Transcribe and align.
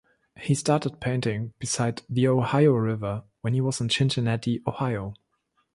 He 0.39 0.55
started 0.55 0.99
painting 0.99 1.53
beside 1.59 2.01
the 2.09 2.27
Ohio 2.27 2.71
River 2.73 3.21
when 3.41 3.53
he 3.53 3.61
was 3.61 3.79
in 3.79 3.91
Cincinnati, 3.91 4.59
Ohio. 4.65 5.13